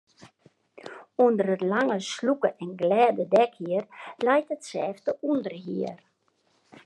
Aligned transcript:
Under 1.25 1.45
it 1.55 1.63
lange, 1.73 1.99
slûke 2.15 2.49
en 2.63 2.71
glêde 2.81 3.23
dekhier 3.33 3.85
leit 4.23 4.49
it 4.55 4.63
sêfte 4.71 5.09
ûnderhier. 5.31 5.97